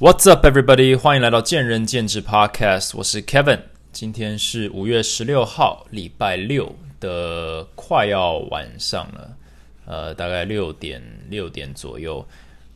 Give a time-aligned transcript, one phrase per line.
[0.00, 0.98] What's up, everybody？
[0.98, 3.60] 欢迎来到见仁见智 Podcast，我是 Kevin。
[3.92, 9.36] 今天是五月十六号，礼拜六的快要晚上了，
[9.86, 12.26] 呃，大概六点六点左右。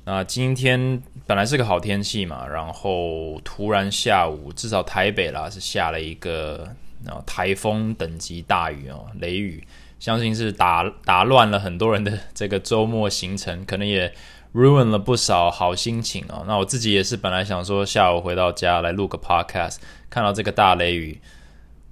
[0.05, 6.69] 那今天本来是个好天气嘛，然后突然下午，至少台北啦是下了一个
[7.05, 9.67] 啊台风等级大雨哦，雷雨，
[9.99, 14.15] 相信是打打乱了很多人的这个周末行程，可能也。
[14.55, 16.45] Ruin 了不少好心情哦。
[16.47, 19.77] 那我自己也是本来想说下午回到家来录个 podcast，
[20.09, 21.21] 看到这个大雷雨，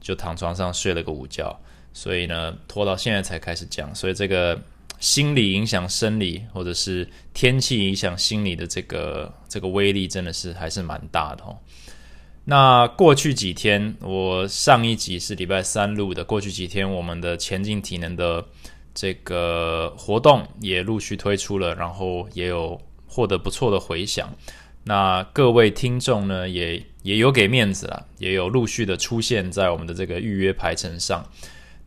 [0.01, 1.59] 就躺床上睡了个午觉。
[1.93, 3.95] 所以呢，拖到现在才开始讲。
[3.95, 4.61] 所以这个
[4.99, 11.59] 心理影响生理，或者是天气影响心理的这个这个威力，真的是还是蛮大的哦。
[12.45, 16.25] 那过去几天，我上一集是礼拜三录的。
[16.25, 18.45] 过去几天，我们的前进体能的。
[18.97, 24.35] 这个活动也陆续推出了，然后也有获得不错的回响。
[24.85, 31.25] 那各位听众呢，也也有给面子了，也有陆续的出现在我们的这个预约排程上。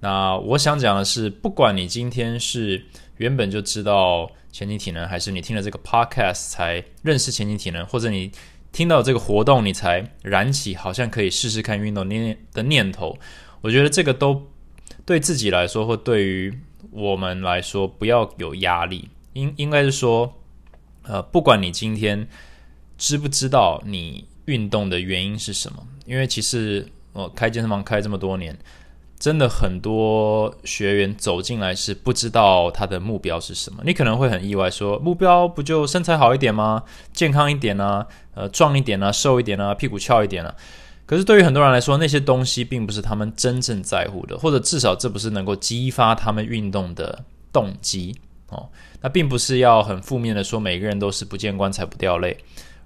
[0.02, 2.86] 那我想讲的是，不管你今天是
[3.18, 8.32] 原本就知道前进体能，还是你听了这个 podcast 才认识前进体能，或者你
[8.72, 13.18] 听到这个活动你才燃起好像可以试试看运动念的念头，
[13.62, 14.48] 我觉得这个都
[15.06, 16.54] 对自己来说，或对于
[16.92, 20.34] 我们来说，不要有压力，应应该是说，
[21.04, 22.28] 呃，不管你今天
[22.98, 28.58] 知不知道你运动的原因是什么，因为其实我开健身房开这么多年，
[29.20, 33.84] 真的很多学员走进来是不知道他的目标是什么。
[33.86, 36.84] 你可能会很意外，说目标不就身材好一点吗？
[37.14, 40.56] 健康一点啊，呃，壮一点啊，瘦一点啊，屁股翘一点啊。
[41.10, 48.16] 可是对于很多人来说，那些东西并不是他们真正在乎的，或者至少这不是能够激发他们运动的动机
[48.50, 48.70] 哦。
[49.02, 52.38] 那并不是要很负面的说每个人都是不见棺材不掉泪，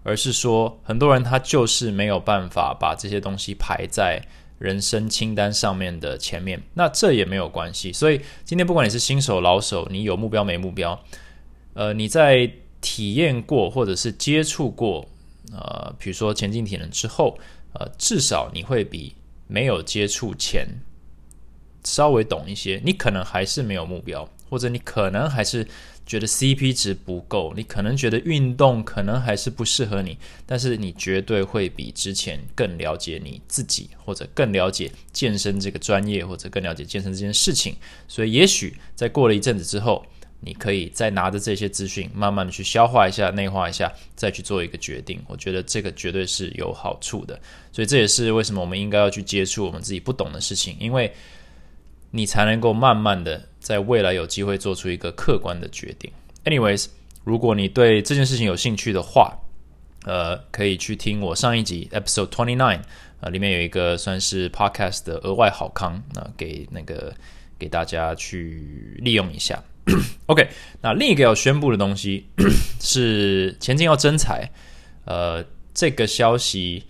[0.03, 4.25] 而是说很多人他就是没有办法把这些东西排在
[4.57, 6.63] 人生清单上面的前面。
[6.75, 7.91] 那这也没有关系。
[7.91, 10.97] 所以今天不管你是新手老手，你有目标没目标，
[11.73, 12.49] 呃，你在
[12.79, 15.05] 体验过或者是接触过
[15.51, 17.37] 呃，比如说前进体能之后。
[17.73, 19.15] 呃，至少你会比
[19.47, 20.67] 没有接触前
[21.83, 22.81] 稍微懂一些。
[22.85, 25.67] 你可能还是没有目标，或者你可能还是
[26.05, 30.17] 觉得 CP 值不够，你可能觉得运动可能还是不适合你。
[30.45, 37.75] 但是你绝对会比之前更了解你自己，或者更了解健身这个专业，或者更了解健身这件事情。
[38.07, 40.05] 所以，也许在过了一阵子之后。
[40.45, 45.19] 你可以再拿着这些资讯，慢慢的去消化一下、内化一下，再去做一个决定。
[45.27, 47.39] 我觉得这个绝对是有好处的，
[47.71, 51.11] 所以这也是为什么我们应该要去接触我们自己不懂的事情，因为
[52.11, 56.11] 你才能够慢慢的在未来有机会做出一个客观的决定。
[56.45, 56.87] Anyways，
[57.23, 59.35] 如果你对这件事情有兴趣的话，
[60.05, 62.81] 呃，可以去听我上一集 Episode Twenty Nine，
[63.21, 67.13] 呃，里面有一个算是 Podcast 的额外好康，那给那个
[67.57, 69.63] 给大家去利用一下。
[70.27, 70.47] OK，
[70.81, 72.27] 那另一个要宣布的东西
[72.79, 74.49] 是前进要增财，
[75.03, 76.85] 呃，这个消息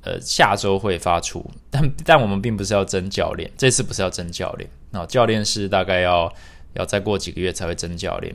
[0.00, 6.34] 呃下周会发出，但但我们并不是要增教练，这次不是要增教练，那教练是大概要
[6.74, 8.34] 要再过几个月才会增教练，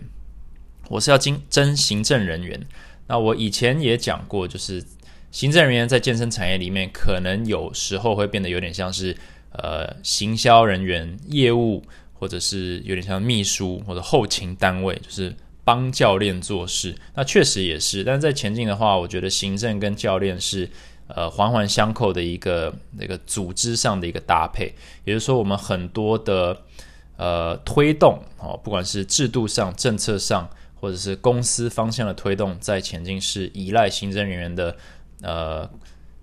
[0.88, 2.66] 我是要增增行政人员。
[3.08, 4.82] 那我以前也讲过，就是
[5.32, 9.18] 行政人员在健身产业里面，可能有时候会变得有点像是
[9.52, 11.84] 呃行销人员、业务。
[12.22, 16.96] 或者是有点像秘书或者后勤单位，就是帮教练做事。
[17.16, 20.70] 那确实也是，但是在前进的话，我觉得行政跟教练是
[21.08, 24.72] 呃环环相扣的一个那个组织上的一个搭配。
[25.04, 26.62] 也就是说，我们很多的
[27.18, 34.78] 呃推动哦，不管是制度上、政策上，或者是公司方向的推动，在前进是依赖行政人员的
[35.24, 35.68] 呃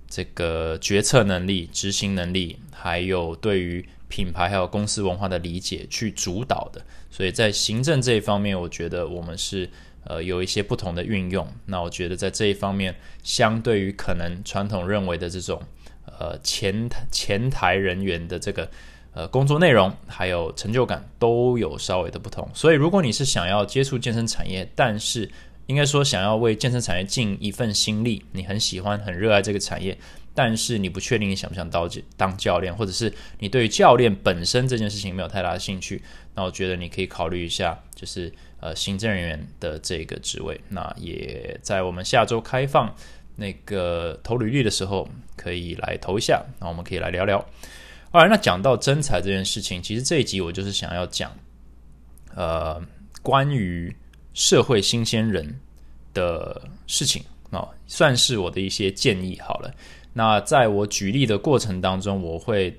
[0.08, 3.86] 这个决策能力、执行能力，还有对于。
[4.10, 9.68] 品牌还有公司文化的理解去主导的，所以在行政这一方面，我觉得我们是
[10.04, 11.46] 呃有一些不同的运用。
[11.66, 15.62] 那我觉得在这一方面，相对于可能传统认为的这种
[16.06, 18.70] 呃前前台人员的这个
[19.12, 22.48] 呃工作内容还有成就感都有稍微的不同。
[22.54, 25.30] 所以如果你是想要接触健身产业，但是
[25.68, 29.96] 应该说想要为健身产业尽一份心力，你很喜欢很热爱这个产业。
[30.34, 36.00] 但是你不确定你想不想当当教练，或者是你对教练本身这件事情没有太大的兴趣，
[36.36, 40.60] 那我觉得你可以考虑一下，就是呃行政人员的这个职位。
[40.68, 42.94] 那也在我们下周开放
[43.34, 46.44] 那个投履历的时候，可以来投一下。
[46.60, 47.44] 那我们可以来聊聊。
[48.12, 51.32] 好，那讲到真才这件事情，其实这一集我就是想要讲，
[52.36, 52.80] 呃，
[53.22, 53.92] 关于
[54.38, 55.58] 社会新鲜人
[56.14, 57.24] 的事情。
[57.50, 59.74] 哦，算是我的一些建议好了。
[60.12, 62.78] 那在我举例的过程当中，我会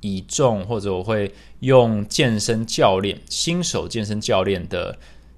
[0.00, 1.30] 以重或者我会
[1.60, 4.96] 用健身教练、新手健身教练的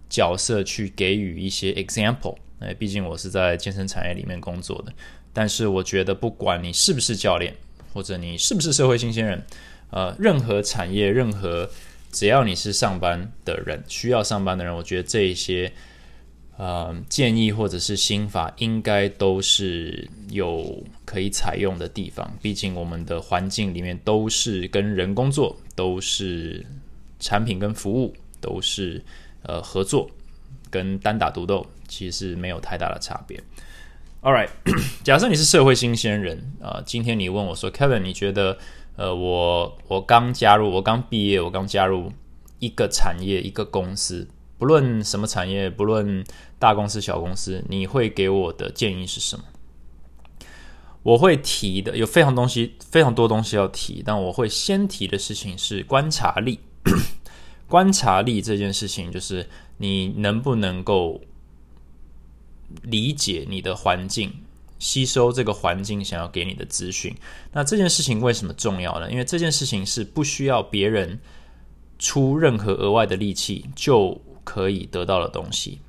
[0.09, 2.37] 角色去给予一些 example。
[2.61, 4.93] 哎，毕竟我是在健身产业里面工作的。
[5.33, 7.53] 但是我觉得，不管你是不是教练，
[7.93, 9.43] 或者你是不是社会新鲜人，
[9.91, 11.69] 呃，任何产业，任何
[12.17, 15.71] 只要你是上班的人，需要上班的人，我觉得这一些。
[16.59, 22.27] 呃，建议或者是心法，应该都是有可以采用的地方。
[22.41, 26.65] 毕竟我们的环境里面都是跟人工作，都是
[27.21, 29.05] 产品跟服务，都是
[29.43, 30.11] 呃合作
[30.71, 33.39] 跟单打独斗，其实没有太大的差别。
[34.23, 34.49] All right，
[35.05, 38.57] 假设你是社会新鲜人啊，今天你问我说，Kevin，你觉得
[38.97, 42.13] 呃，我我刚加入，我刚毕业，我刚加入
[42.59, 44.29] 一个产业一个公司。
[44.59, 46.25] 不论什么产业，不论
[46.59, 49.45] 大公司小公司，你会给我的建议是什么？
[51.03, 56.61] 我会提的有非常东西，非常多东西要提，但我会先提的事情是观察力。
[57.69, 61.21] 观察力这件事情，就是你能不能够
[62.83, 64.33] 理解你的环境，
[64.79, 67.15] 吸收这个环境想要给你的资讯。
[67.53, 69.11] 那这件事情为什么重要呢？
[69.11, 71.19] 因为这件事情是不需要别人
[71.99, 74.21] 出任何额外的力气就。
[74.47, 75.81] 可以得到的东西。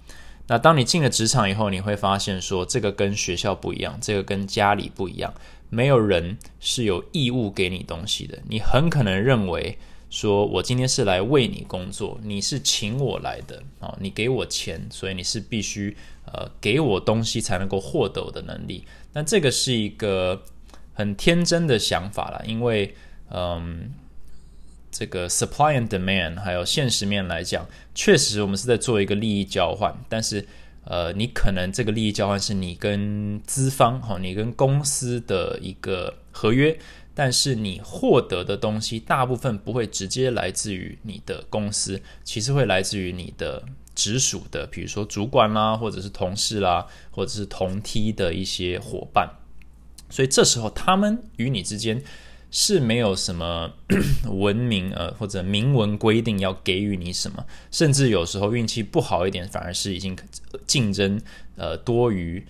[0.48, 5.32] 那当你进了职场以后，你会发现说，这个跟学校不一样，这个跟家里不一样。
[5.70, 8.40] 没有人是有义务给你东西的。
[8.50, 9.78] 你很可能认为
[10.10, 15.96] 说，我今天是来为你工作，你是请我来的啊，你给我钱，所以你是必须
[16.26, 18.84] 呃给我东西才能够获得的能力。
[19.12, 20.44] 但这个是一个
[20.94, 22.96] 很天真的想法了，因为
[23.30, 23.92] 嗯。
[24.90, 29.96] 这个 supply and demand，还有现实面来讲，确实我们是在做一个利益交换。
[30.10, 30.44] 但是，
[30.86, 36.76] 呃，你可能这个利益交换是你跟资方，哈，你跟公司的一个合约，
[37.18, 43.64] 但是你获得的东西大部分不会直接来自于你的公司，其实会来自于你的
[43.96, 49.28] 直属的，比如说主管啦，或者是同事啦，或者是同梯的一些伙伴。
[50.12, 52.04] 所以这时候，他们与你之间。
[52.50, 53.74] 是没有什么
[54.32, 60.18] 文明呃或者明文规定要给予你什么，甚至有时候运气不好一点，反而是已经
[60.66, 61.20] 竞争
[61.58, 62.42] 呃多于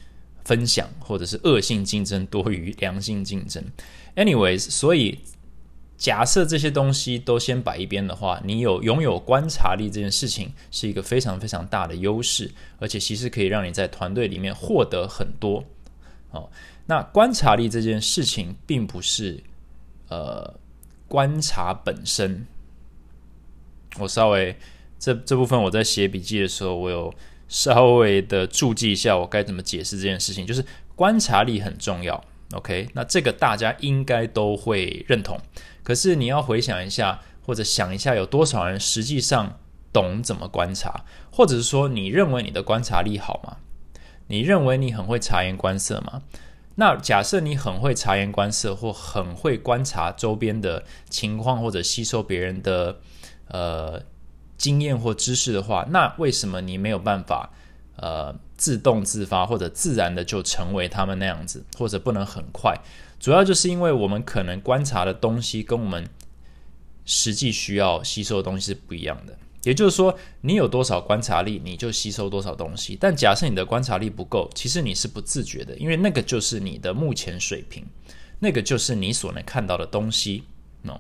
[0.46, 3.64] 分享，或者是恶性竞争多于良性竞争。
[4.18, 5.20] Anyways，所以
[5.96, 15.64] 假设这些东西都先摆一边的话，你有拥有观察力这件事情是一个非常非常大的优势，而且其实可以让你在团队里面获得很多
[16.32, 16.50] 哦。
[16.88, 19.42] 那观察力这件事情并不是。
[20.10, 20.58] 呃，
[21.10, 22.48] 观察本身，
[24.00, 24.56] 我稍微
[24.98, 27.14] 这这部分我在写笔记的时候，我有
[27.50, 30.48] 稍微的注记一下，我该怎么解释这件事情。
[30.48, 30.64] 就是
[30.96, 32.24] 观察力很重要
[32.54, 32.90] ，OK？
[32.94, 35.40] 那这个大家应该都会认同。
[35.84, 39.58] 可是你要回想一下，或者想一下，有多少人实际上
[39.94, 43.58] 懂怎么观察，或者是说，你认为你的观察力好吗？
[44.28, 46.24] 你认为你很会察言观色吗？
[46.76, 53.00] 那假设你很会察言观色，或很会观察周边的情况，或者吸收别人的
[53.48, 54.04] 呃
[54.58, 57.52] 经验或知识的话，那为什么你没有办法
[57.98, 62.76] 呃自动自发或者自然的就成为他们那样子，或者不能很快？
[63.20, 66.08] 主要就是因为我们可能观察的东西跟我们
[67.06, 69.38] 实际需要吸收的东西是不一样的。
[69.64, 72.96] 也就是说，你有多少观察力，你就吸收多少东西。
[72.98, 77.86] 但假设你的观察力不够，其实你是不自觉的，因为那个就是你的目前水平，
[78.40, 80.44] 那个就是你所能看到的东西。
[80.86, 80.98] 喏，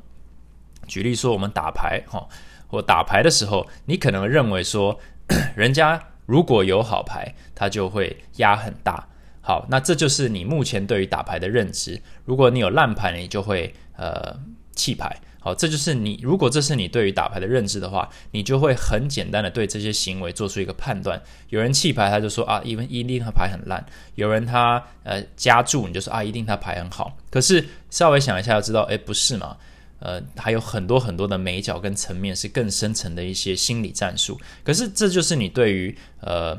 [0.85, 2.27] 举例说，我们打牌哈，
[2.67, 4.99] 或打牌的时候，你可能认为说，
[5.55, 9.07] 人家如果有好牌，他就会压很大。
[9.41, 11.99] 好，那这就是你目前对于打牌的认知。
[12.25, 14.37] 如果你有烂牌，你就会呃
[14.75, 15.17] 弃牌。
[15.39, 16.19] 好，这就是你。
[16.21, 21.21] 如果这是你对于打牌的认知的话，你就会很简单的对这些行为做出一个判断。
[21.47, 23.81] 有人弃牌，他就说啊，因为一定他牌很烂；
[24.15, 27.15] 有人他呃加注，你就说啊，一定他牌很好。
[27.31, 29.55] 可是稍微想一下，就知道，哎，不是嘛？
[29.99, 34.39] 呃，还有很多很多的美角跟层面是更深层的一些心理战术。
[34.63, 36.55] 可是这就是你对于呃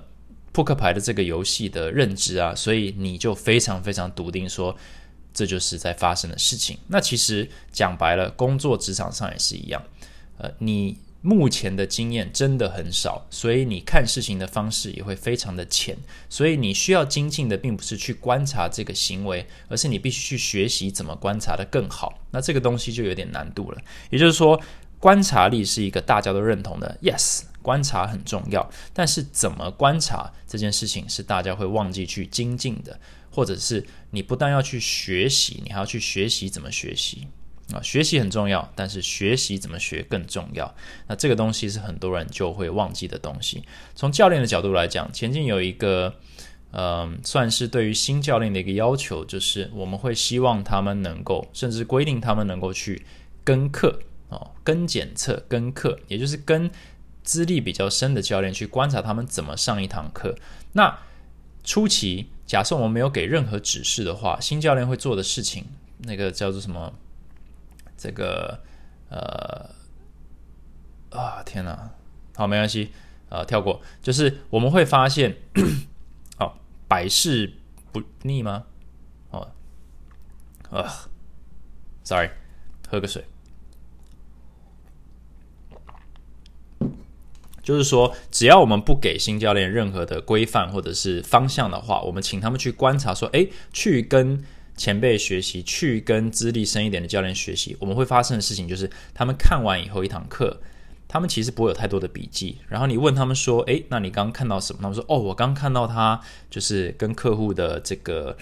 [0.52, 4.76] 扑克牌的这个游戏的认知啊，所以你就非常非常笃定说。
[5.34, 6.76] 这就是在发生的事情。
[6.88, 9.80] 那其实讲白了，工作职场上也是一样。
[10.36, 15.96] 呃，你目前的经验真的很少，所以你看事情的方式也会非常的浅。
[16.28, 22.22] 所以你需要精进的，并不是去观察这个行为，而是你必须去学习怎么观察的更好。
[22.30, 23.80] 那这个东西就有点难度了。
[24.10, 24.60] 也就是说，
[24.98, 26.98] 观察力是一个大家都认同的。
[27.02, 27.42] Yes。
[27.60, 32.98] 观察很重要，但是怎么观察这件事情是大家会忘记去精进的，
[33.30, 37.26] 或者是你不但要去学习，你还要去学习怎么学习
[37.72, 37.82] 啊？
[37.82, 40.74] 学习很重要，但是学习怎么学更重要。
[41.06, 43.64] 那这个东西是很多人就会忘记的东西。
[43.94, 46.14] 从教练的角度来讲，前进有一个。
[46.70, 53.06] 嗯，算是对于新教练的一个要求，就是我们会希望他们能够，甚至规定他们能够去
[53.42, 53.98] 跟课
[54.28, 56.70] 哦，跟检测、跟课，也就是跟
[57.22, 60.36] 资历比较深的教练去观察他们怎么上一堂课。
[60.72, 60.98] 那
[61.64, 65.64] 初期，假设我们没有给任何指示的话，新教练会做的事情，
[66.00, 66.92] 那个叫做什么？
[67.98, 68.62] 这个
[69.10, 69.68] 呃
[71.10, 71.90] 啊，天哪！
[72.34, 72.92] 好，没关系，
[73.28, 75.36] 呃，跳过，就是我们会发现。
[76.38, 76.54] 哦
[76.88, 77.52] 百试
[77.92, 78.64] 不腻吗？
[79.30, 79.46] 哦，
[80.70, 80.88] 啊
[82.02, 82.30] ，sorry，
[82.88, 83.24] 喝个水。
[87.62, 94.42] 就是说，只要我们不给新教练任何的规范或者是方向的话，我们请他们去观察，说，诶，去跟
[94.78, 100.58] 前辈学习，去跟资历深一点的教练学习，我们会发生的事情就是，他们看完以后一堂课。
[101.10, 106.20] 他们其实不会有太多的笔记，然后你问他们说：“诶，那你刚刚看到什么？”他们说：“哦，我刚看到他
[106.50, 108.36] 就是跟客户的这个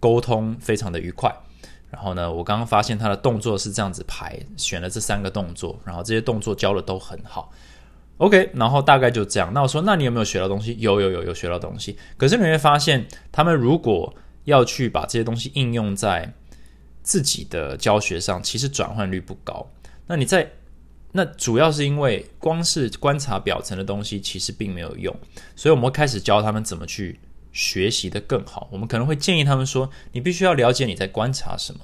[0.00, 1.32] 沟通非常的愉快。
[1.90, 7.52] 然后呢，我刚刚发现他的动作是这样子排，选了这三个动作，然后这些动作教的都很好。
[8.16, 9.52] OK，然后大概就这样。
[9.54, 10.76] 那我说，那你有没有学到东西？
[10.80, 11.96] 有，有，有，有学到东西。
[12.16, 14.12] 可是你会发现，他们如果
[14.44, 16.32] 要去把这些东西应用在
[17.02, 19.70] 自己的教学上，其实转换率不高。
[20.06, 20.50] 那你在
[21.12, 25.14] 那主要是因为光是观察表层的东西其实并没有用，
[25.54, 27.20] 所以我们开始教他们怎么去
[27.52, 28.68] 学习的更好。
[28.72, 31.80] 我们可能会建议他们说：“你必须要了解你在观察什么，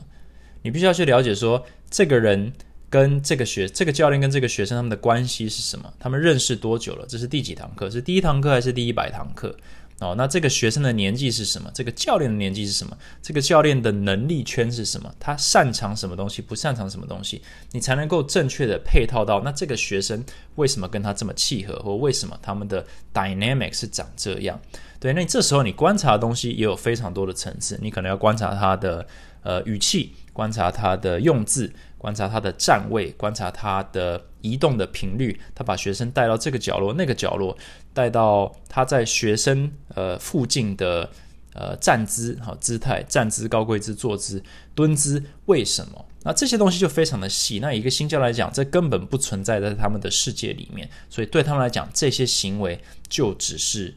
[0.62, 2.52] 你必须要去了解说这个人
[2.88, 7.04] 跟这个学这个教练跟这个学生他们的关系是什么，他们认识多久了？
[7.06, 7.90] 这是第几堂课？
[7.90, 9.54] 是第一堂课还是第一百堂课？”
[10.00, 11.68] 哦，那这个学生的年纪是什么？
[11.74, 12.96] 这个教练的年纪是什么？
[13.20, 15.12] 这个教练的能力圈是什么？
[15.18, 16.40] 他擅长什么东西？
[16.40, 17.42] 不擅长什么东西？
[17.72, 20.24] 你才能够正确的配套到那这个学生
[20.54, 24.60] 为什么跟他这么契合，或为什么他们的 dynamic 是长这样？
[25.00, 29.04] 对，那你这时候你观察的东西也有非常多的层次，你可能要观察他的
[29.42, 31.72] 呃语气，观察他的用字。
[31.98, 37.54] 观察他的站位，观察他的移动的频率，他把学生带到这个角落、那个角落，
[37.92, 41.10] 带到他在学生呃附近的
[41.54, 44.42] 呃站姿、好姿态、站姿、高跪姿、坐姿、
[44.74, 46.06] 蹲姿，为什么？
[46.22, 47.58] 那这些东西就非常的细。
[47.58, 53.94] 那一个新教来讲，这根本不存在在他们的世界里面，所以对他们来讲，这些行为就只是。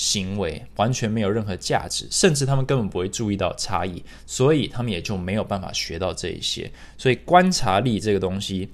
[0.00, 6.72] 行为完全没有任何价值，甚至他们根本不会注意到差异，所以他们也就没有办法学到这一些。
[6.96, 8.70] 所以观察力这个东西，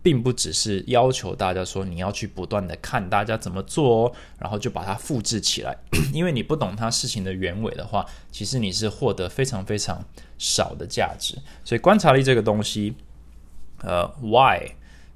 [0.00, 5.76] 并不只是要求大家说你要去不断的看大家怎么做哦，然后就把它复制起来。
[6.14, 10.00] 因为你不懂它事情的原委的话，其实你是获得非常非常
[10.38, 11.36] 少的价值。
[11.64, 12.94] 所以观察力这个东西，
[13.82, 14.70] 呃，why？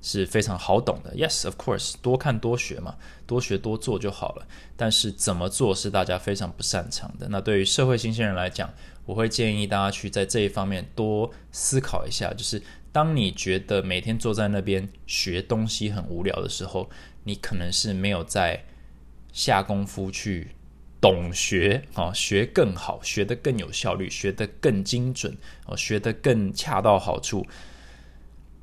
[0.06, 2.96] 是非常好懂的，Yes, of course，多看多学嘛，
[3.26, 4.46] 多学多做就好了。
[4.76, 7.26] 但是怎么做是大家非常不擅长的。
[7.30, 8.70] 那对于社会新鲜人来讲，
[9.06, 12.34] 我会建议大家去在这一方面多思考一下。
[12.34, 16.90] 就是当你觉得每天坐在那边学东西很无聊的时候，
[17.22, 18.62] 你可能是没有在
[19.32, 20.48] 下功夫去
[21.00, 25.34] 懂学啊，学更好，学得更有效率，学得更精准，
[25.64, 27.46] 哦，学得更恰到好处，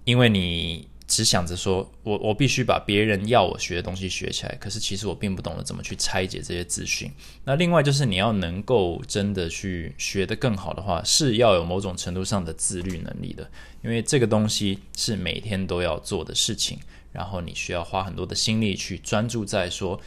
[0.04, 0.91] 因为你。
[1.12, 7.12] 只想着说，我我必须把别人要我学的东西学起来，可是其实我并不懂得怎么去拆解这些资讯。
[7.44, 13.52] 那另外就是你要能够真的去学得更好的话，是要有某种程度上的自律能力的，
[13.84, 16.80] 因为这个东西是每天都要做的事情，
[17.12, 20.00] 然后你需要花很多的心力去专注在说，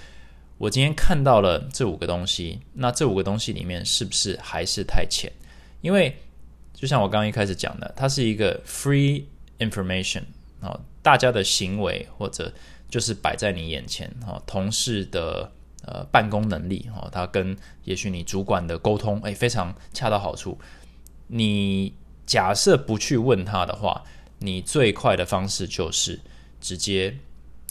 [0.56, 5.30] 我今天看到了这五个东西，那这五个东西里面是不是还是太浅？
[5.82, 6.16] 因为
[6.72, 9.24] 就像我刚刚一开始讲的，它是一个 free
[9.58, 10.22] information
[10.60, 10.80] 啊。
[11.04, 12.50] 大家的行为或者
[12.88, 15.52] 就是摆在你眼前哈，同事的
[15.84, 20.58] 呃办公能力哈，他跟也许你主管的沟通诶非常恰到好处。
[21.26, 21.92] 你
[22.24, 24.02] 假设不去问他的话，
[24.38, 26.18] 你最快的方式就是
[26.58, 27.18] 直接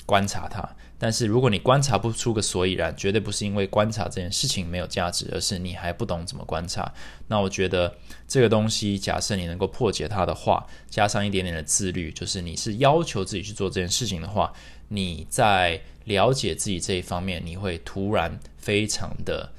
[0.06, 0.75] 观察他。
[1.00, 6.94] 但是如果你观察不出个所以然，绝对不是因为观察这件事情没有价值，而是你还不懂怎么观察。
[7.28, 7.94] 那我觉得
[8.26, 14.54] 这个东西，假设你能够破解它的话，加上一点点的自律，就是你是要求自己去做这件事情的话，
[14.88, 19.52] 你在了解自己这一方面，你会突然非常的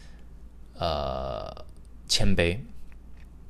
[0.78, 1.64] 呃
[2.08, 2.56] 谦卑。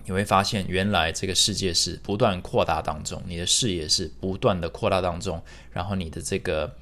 [0.04, 6.74] 你会发现，原来这个世界是不断扩大当中，你的视野是不断的扩大当中，然后你的这个。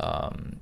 [0.00, 0.56] 嗯，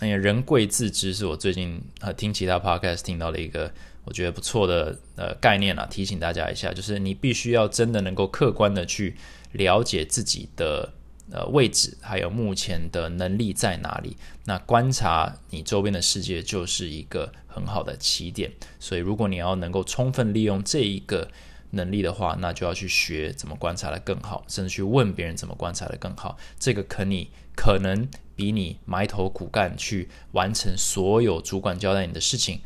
[0.00, 3.72] 哎呀，人贵自知是我最近呃听其他 podcast 听到的一个
[4.04, 9.16] 我觉得不错的呃概念啊，提醒大家一下，就是你必须要真的能够客观的去
[9.52, 10.92] 了解自己的。
[11.32, 14.14] 呃，位置还有目前的能力在哪里？
[14.44, 18.52] 那观察你周边的世界就是一个很好的起点。
[18.78, 21.30] 所以，如果你要能够充分利用这一个
[21.70, 26.36] 能力的话，那就要去学怎么观察的更好，甚至去问别人怎么观察的更好。
[26.58, 32.60] 这个可你可能比你埋头苦干去完成所有主管交代你的事情。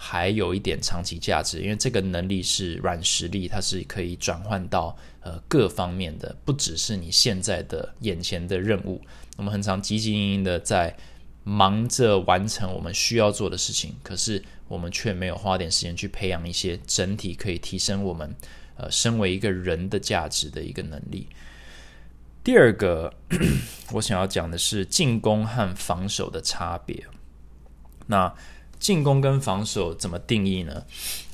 [0.00, 9.02] 还有一点长期价值，因为这个能力是软实力，它是可以转换到呃各方面的，不只是你现在的眼前的任务。
[9.36, 10.96] 我们很常汲汲营营的在
[11.42, 18.32] 忙着完成我们需要做的事情，可是我们却没有花点时间去培养一些整体可以提升我们
[18.76, 21.26] 呃身为一个人的价值的一个能力。
[22.48, 23.12] 第二个，
[23.92, 27.04] 我想要讲的是进攻和防守的差别。
[28.06, 28.34] 那
[28.78, 30.82] 进攻跟防守怎么定义呢？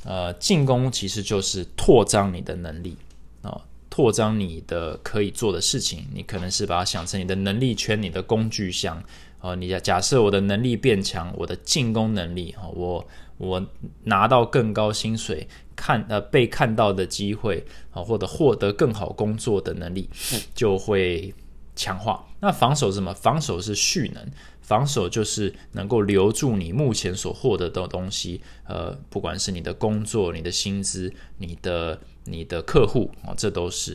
[0.02, 2.96] 呃，进攻其实就是扩张你的能力
[3.42, 6.04] 啊，扩张你的可以做的事情。
[6.12, 9.00] 你可能是把它想成你的能力圈、你的工具箱
[9.38, 9.54] 啊。
[9.54, 13.06] 你假假设我的能力变强，我的进攻能力啊，我
[13.38, 13.64] 我
[14.02, 20.08] 拿到更高薪水、看呃被看到的机会啊，或者获得更好工作的能力
[20.54, 21.34] 就会
[21.76, 22.26] 强化。
[22.40, 23.12] 那防守是什么？
[23.14, 24.26] 防守是蓄能。
[24.60, 33.94] 防守就是能够留住你目前所获得的东西，呃，不管是你的工作、你的薪资、你的你的客户啊，这都是。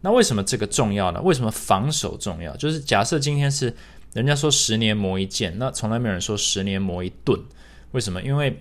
[0.00, 1.22] 那为什么这个重要呢？
[1.22, 2.56] 为什么防守重要？
[2.56, 3.72] 就是假设今天是
[4.12, 7.40] 人家说十年磨一剑，那从来没有人说十年磨一盾。
[7.92, 8.20] 为什么？
[8.20, 8.60] 因为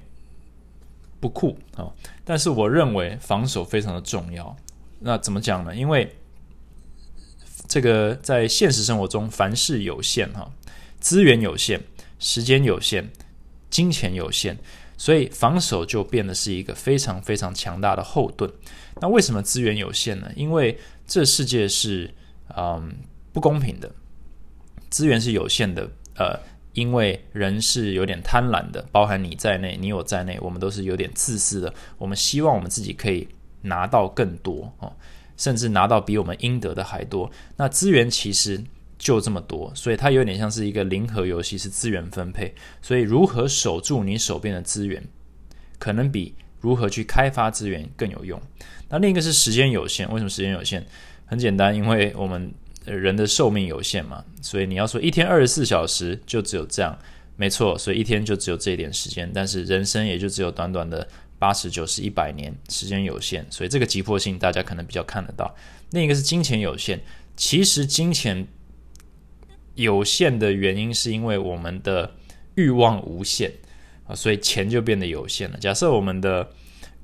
[1.19, 1.91] 不酷啊。
[2.23, 4.55] 但是我认为防守非常的重要。
[4.99, 5.75] 那怎么讲呢？
[5.75, 6.15] 因为
[7.67, 10.51] 这个在现实生活中凡事有限哈。
[10.99, 11.79] 资源有限，
[12.17, 13.07] 时间有限，
[13.69, 14.57] 金钱有限，
[14.97, 18.51] 所以防守就变得是一个非常非常强大的后盾。
[18.99, 20.31] 那为什么资源有限呢？
[20.35, 22.11] 因为这世界是
[22.55, 22.97] 嗯
[23.31, 23.91] 不公平的，
[24.89, 25.87] 资源是有限的。
[26.15, 26.39] 呃，
[26.77, 31.73] 因为人是有点贪婪的，包含你在内，你我在内，我们都是有点自私的。
[31.97, 33.27] 我们希望我们自己可以
[33.63, 34.93] 拿到更多哦，
[35.35, 37.31] 甚至拿到比我们应得的还多。
[37.55, 38.63] 那资源其实。
[38.99, 42.51] 就这么多，所以它有点像是一个零和游戏，是资源分配。
[42.81, 45.07] 所以如何守住你手边的资源，
[45.77, 48.41] 可能比如何去开发资源更有用。
[48.89, 50.83] 那另一个是时间有限，为什么时间有限？
[51.27, 52.51] 很简单，因为我们
[52.87, 54.23] 人的寿命有限嘛。
[54.41, 56.97] 所以你要说一天二十四小时就只有这样，
[57.35, 57.77] 没错。
[57.77, 65.55] 所以一天就只有这一点时间，但是人生也就只有短短的八十九十一百年，时间有限，所以这个急迫性大家可能比较看得到。
[65.91, 66.99] 另一个是金钱有限，
[67.35, 68.47] 其实金钱。
[69.75, 72.11] 有限的原因是因为我们的
[72.55, 73.51] 欲望无限
[74.07, 75.57] 啊，所以钱就变得有限了。
[75.59, 76.49] 假设我们的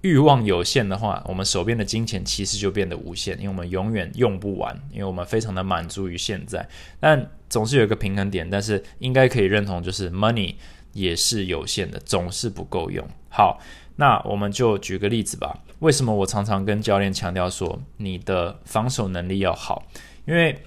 [0.03, 6.67] 欲望有限的话，我们手边的金钱其实就变得无限，因为我们永远用不完，因为我们非常的满足于现在。
[6.99, 10.55] 但总是有一个平衡点，但是应该可以认同，就是 money
[10.91, 13.07] 也是有限的，总是不够用。
[13.29, 13.61] 好，
[13.95, 15.57] 那我们就举个例子吧。
[15.79, 19.87] 为什么我常常跟教练强调说，你的防守能力要好？
[20.25, 20.61] 因为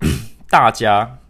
[0.50, 1.20] 大家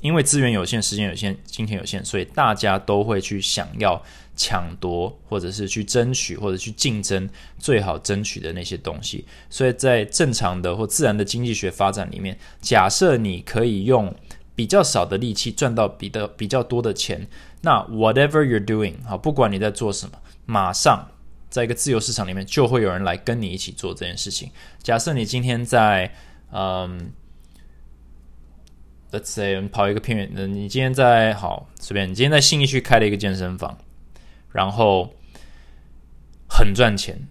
[0.00, 4.02] 因为资源有限、时间有限、金钱有限，所以大家都会去想要
[4.42, 7.28] 抢夺，或者是去争取，或者去竞争
[7.58, 9.24] 最好争取的那些东西。
[9.48, 14.12] 所以在正常的或自然的经济学发展里面，假设你可以用
[14.56, 17.28] 比较少的力气赚到比的比较多的钱，
[17.60, 21.06] 那 whatever you're doing，好，不管你在做什么，马上
[21.48, 24.50] 在一个自由市场里面就会有人来跟你一起做这件事情。
[24.82, 26.12] 假设你今天在
[26.52, 27.12] 嗯。
[29.14, 33.76] Let's say，跑一个偏远，你今天在好随便，你今天在信义区开了一个健身房，
[34.52, 35.14] 然后
[36.48, 37.26] 很赚钱，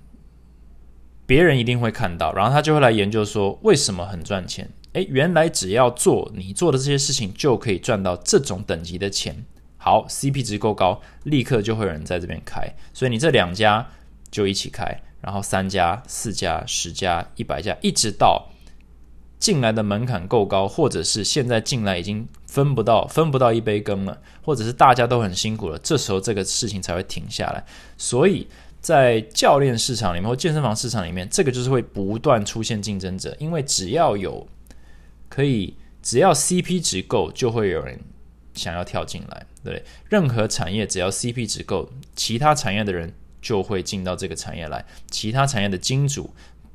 [1.26, 4.70] 别人一定会看到，然后他就会来研究说为什么很赚钱？
[4.94, 9.46] 诶，原来只要做你做的这些事情，就可以赚到这种等级的钱。
[9.78, 13.88] 好，CP 值够高，立刻就会有人在这边开，所以你这两家
[14.30, 18.50] 就一起开，然后三家、四家、十家、一百家，一直到。
[19.40, 27.64] 进来的门槛够高，或者是现在进来已经分不到分不到一杯羹了，或者是大家都很辛苦了，这时候这个事情才会停下来。
[27.98, 28.46] 所以
[28.82, 34.46] 在教练市场里面或健身房市场里面，这个就是会不断出现竞争者，因为只要有
[35.30, 37.98] 可以，只要 CP 值够，就会有人
[38.54, 39.46] 想要跳进来。
[39.64, 46.30] 对，任何产业只要 CP 值够，其他产业的人就会进到这个产业来，其他产业的金主。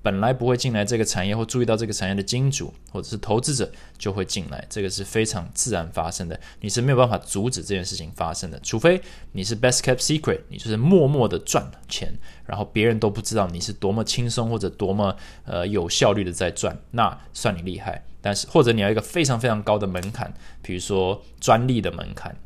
[0.07, 18.05] 本来不会进来这个产业或注意到这个产业的金主或者是投资者就会进来，这个是非常自然发生的，你是没有办法阻止这件事情发生的，除非你是 best kept secret，你就是默默的赚钱，然后别人都不知道你是多么轻松或者多么呃有效率的在赚，那算你厉害。
[18.21, 22.37] 但是或者你要一个非常非常高的门槛，比如说专利的门槛。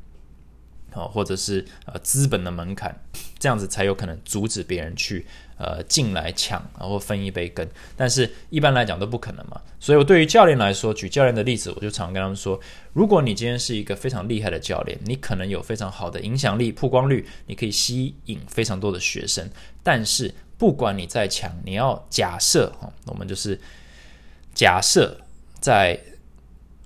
[0.94, 2.94] 哦，或者是呃资本的门槛，
[3.38, 5.26] 这样子才有可能阻止别人去
[5.56, 7.66] 呃进来抢，然后分一杯羹。
[7.96, 9.60] 但是一般来讲都不可能嘛。
[9.78, 12.60] 所以我对于教练来说，举教练的例子，我就常跟他们说：
[12.92, 19.48] 如果你今天是一个非常厉害的教练，你可能有非常好的影响力、曝光率，你可以吸引非常多的学生。
[19.82, 23.58] 但是不管你再强，你要假设哈，我们就是
[24.54, 25.18] 假设
[25.60, 25.98] 在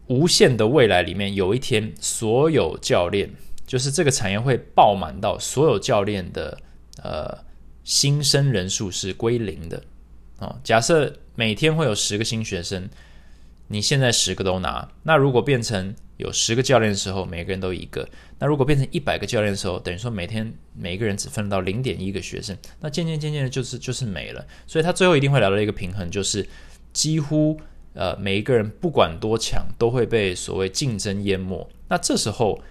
[0.07, 3.31] 无限的未来里面，有一天所有教练。
[3.75, 6.57] 就是这个产业会爆满到所有教练的
[7.03, 7.37] 呃
[7.83, 9.83] 新生人数是归零的
[10.39, 10.57] 啊。
[10.63, 12.89] 假设每天会有十个新学生，
[13.67, 18.09] 你现在十个都拿，那如果变成有十个教练的时候，每个人都一个，
[18.39, 24.47] 那如果变成一百个教练的时候，等于说每天每一个人只分到零点一个学生，那渐渐渐渐的就是就是没了。
[24.69, 26.49] 所以他最后一定会来到一个平衡，就是
[26.93, 27.61] 几乎
[27.95, 31.69] 呃每一个人不管多强，都会被所谓竞争淹没。
[31.89, 32.63] 那这时候。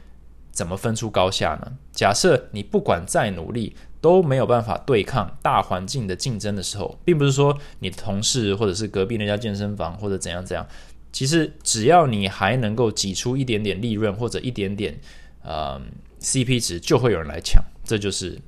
[0.54, 1.74] 怎么分出高下呢？
[1.92, 10.66] 假设你不管再努力都没有办法对抗大环境的竞争的时候，并不是说你的同事或者是隔壁那家健身房或者怎样怎样，
[11.12, 14.96] 其实只要你还能够挤出一点点利润或者一点点
[15.42, 15.82] 呃
[16.22, 18.40] CP 值，就会有人来抢，这就是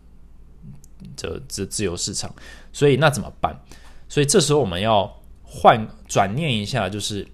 [1.17, 2.31] 这这自由市场。
[2.71, 3.59] 所以那怎么办？
[4.07, 7.27] 所以这时候我们要换转念一下，就是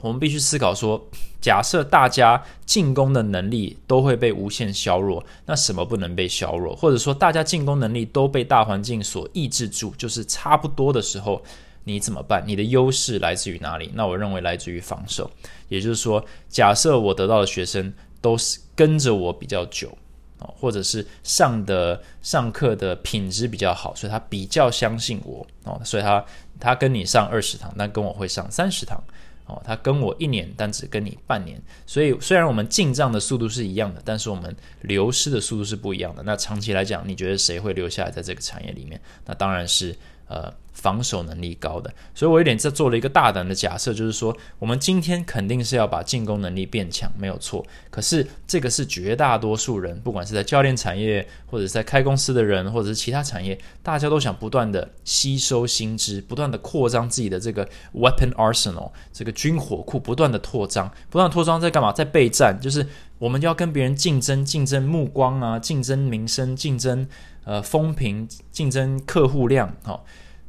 [0.00, 1.10] 我们必须思考说。
[1.46, 6.74] 假设大家进攻的能力都会被无限削弱，那什么不能被削弱？
[6.74, 11.40] 或者说大家进攻能力都被大环境所抑制住，就是差不多的时候，
[11.84, 12.42] 你怎么办？
[12.44, 13.92] 你的优势来自于哪里？
[13.94, 15.30] 那我认为来自于防守。
[15.68, 19.96] 也就是说，假设我得到的学生都是跟着我比较久
[20.40, 26.24] 哦，或者是上的上课的品质比较好，所以他比较相信我哦，所以他
[26.58, 29.00] 他跟你上二十堂，但跟我会上三十堂。
[29.46, 36.22] 哦，他跟我一年，但只跟你半年，所以虽然我们进账的速度是一样的，但是我们流失的速度是不一样的。
[36.24, 39.00] 那长期来讲，你觉得谁会留下来在这个产业里面？
[39.24, 39.96] 那当然是
[40.28, 40.52] 呃。
[40.76, 47.64] 防守能力高的，所以我有点在做了一个大胆的假设，就是说，我们今天肯定是要把进攻能力变强，没有错。
[47.90, 61.90] 可是这个是绝大多数人，不管是在教练产业，或者是在开公司的人，或者是其他产业，大家都想不断的吸收新知，不断的扩张自己的这个 weapon arsenal，这个军火库，不断的扩张，不断拓张在干嘛？
[61.90, 62.86] 在备战，就是
[63.18, 67.08] 我们要跟别人竞争，竞争目光啊，竞争名声，竞争
[67.44, 70.04] 呃风评，竞争客户量，好。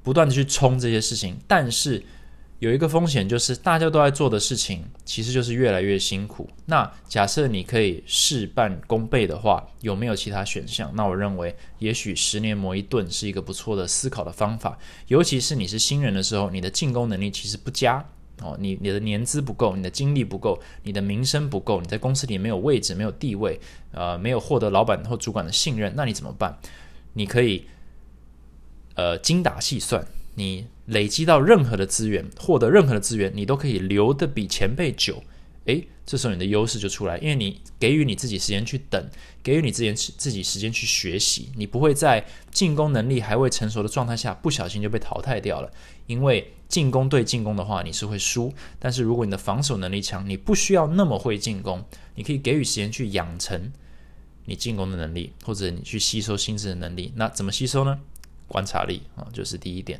[0.07, 2.01] 不断的去冲这些事情，但是
[2.59, 6.49] 有一个风险，就是大家都在做的事情，其实就是越来越辛苦。
[6.67, 10.89] 那假设你可以事半功倍的话，有没有其他选项？
[10.95, 14.79] 那我认为，也许十年磨一盾是一个不错的思考的方法。
[15.07, 18.05] 尤其是你是新人的时候，你的进攻能力其实不佳
[18.41, 23.59] 哦，你你的年资不够，你的精力不够，你的名声不够，你在公司里没有位置，没有地位，
[23.91, 26.57] 呃，没有获得老板或主管的信任，那你怎么办？
[27.11, 27.67] 你可以。
[28.97, 35.23] 呃，精打细算，你累积到任何的资源，获得任何的资源，你都可以留的比前辈久。
[35.65, 39.07] 诶，这时候你的优势就出来，因为你给予你自己时间去等，
[39.43, 45.71] 给予你自己自己时间去学习，你不会在进攻能力还未成熟的状态下不小心就被淘汰掉了。
[46.07, 53.71] 因为进攻对进攻的话，你是会输；但是如果你的防守能力强，你不需要那么会进攻，你可以给予时间去养成
[54.45, 57.11] 你进攻的能力，或者你去吸收新知的能力。
[57.15, 57.99] 那怎么吸收呢？
[58.47, 59.99] 观察力啊，就是第一点，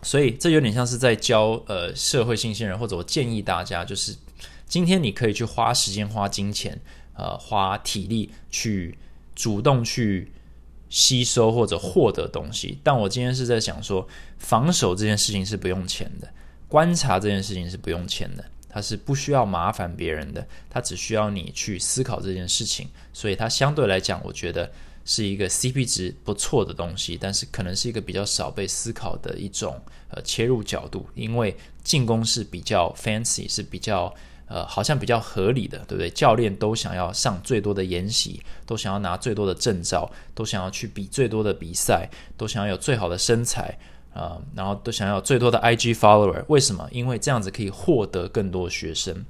[0.00, 4.16] 所以这有点像是在教呃社会新鲜人，或者我建议大家，就是
[4.66, 6.80] 今天你可以去花时间、花金钱、
[7.14, 8.96] 呃花体力去
[9.34, 10.30] 主动去
[10.88, 12.78] 吸收或者获得东西。
[12.84, 14.06] 但我今天是在想说，
[14.38, 16.28] 防守这件事情是不用钱的，
[16.68, 24.70] 观察这件事情是不用钱的，它是不需要麻烦别人的，它只需要你去思考这件事情，所以它相对来讲，我觉得。
[25.04, 34.14] 是一个 CP 值不错的东西，但是可能是一个比较少被思考的一种呃切入角度，因为进攻是比较 fancy，是比较
[34.46, 36.08] 呃好像比较合理的，对不对？
[36.10, 43.78] 教练都想要上最多的研习，都想要拿最多的证照，都想要去比最多的比赛，都想要有最好的身材
[44.12, 46.44] 啊，然后都想要最多的 IG follower。
[46.48, 46.86] 为什么？
[46.92, 49.24] 因为这样子可以获得更多学生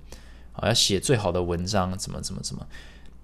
[0.53, 2.67] 啊，要写最好的文章，怎么怎么怎么？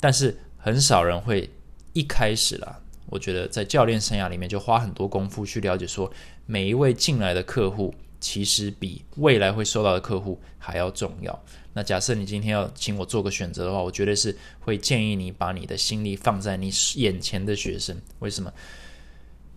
[0.01, 1.51] 但是很少人会。
[1.97, 6.13] 一开始啦，我觉得在教练生涯里面就花很多功夫去了解，说
[6.45, 11.43] 每一位进来的客户其实比未来会收到的客户还要重要。
[11.73, 17.97] 那假设你今天要请我做个选择的话，我绝对是会建议你把你的心力放在你眼前的学生。
[18.19, 18.53] 为什么？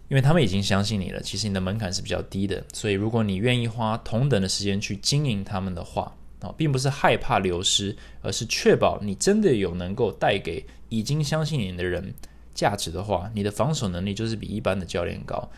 [0.08, 2.64] 因为他们已经相信你了，其实你的门槛是比较低的。
[2.74, 12.14] 所以如果你愿意花同等的时间去经营他们的话，啊，并不是害怕流失，而是确保你真的有能够带给已经相信你的人
[12.54, 15.50] 价值的话，你的防守能力就是比一般的教练高。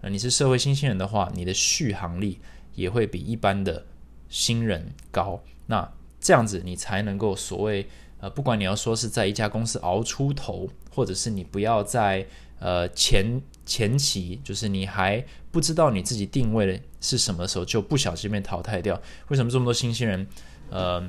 [0.00, 2.38] 呃，你是社会新鲜人的话，你的续航力
[2.74, 3.84] 也会比一般的
[4.28, 5.42] 新人高。
[5.66, 7.86] 那这样子，你才能够所谓
[8.18, 12.26] 呃，不管你要说是在一家公司熬出头，或者是你不要在
[12.58, 19.00] 呃前前期，就是你还不知道你自己定位的是什么时候，就不小心被淘汰掉。
[19.28, 20.26] 为什么这么多新鲜人，
[20.70, 21.02] 呃，